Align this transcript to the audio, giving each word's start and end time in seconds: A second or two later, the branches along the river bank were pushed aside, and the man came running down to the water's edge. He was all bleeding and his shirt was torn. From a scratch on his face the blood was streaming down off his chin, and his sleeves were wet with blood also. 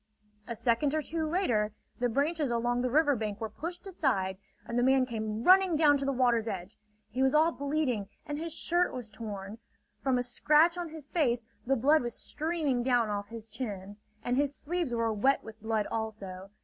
A 0.47 0.55
second 0.55 0.95
or 0.95 1.03
two 1.03 1.27
later, 1.29 1.73
the 1.99 2.09
branches 2.09 2.49
along 2.49 2.81
the 2.81 2.89
river 2.89 3.15
bank 3.15 3.39
were 3.39 3.51
pushed 3.51 3.85
aside, 3.85 4.39
and 4.65 4.75
the 4.79 4.81
man 4.81 5.05
came 5.05 5.43
running 5.43 5.75
down 5.75 5.95
to 5.97 6.05
the 6.05 6.11
water's 6.11 6.47
edge. 6.47 6.75
He 7.11 7.21
was 7.21 7.35
all 7.35 7.51
bleeding 7.51 8.09
and 8.25 8.39
his 8.39 8.51
shirt 8.51 8.93
was 8.95 9.11
torn. 9.11 9.59
From 10.01 10.17
a 10.17 10.23
scratch 10.23 10.75
on 10.75 10.89
his 10.89 11.05
face 11.05 11.43
the 11.67 11.75
blood 11.75 12.01
was 12.01 12.15
streaming 12.15 12.81
down 12.81 13.09
off 13.09 13.27
his 13.27 13.47
chin, 13.47 13.97
and 14.23 14.37
his 14.37 14.55
sleeves 14.55 14.91
were 14.91 15.13
wet 15.13 15.43
with 15.43 15.61
blood 15.61 15.85
also. 15.91 16.49